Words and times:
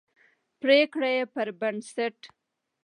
پرېکړې 0.61 1.13
پربنسټ 1.33 2.17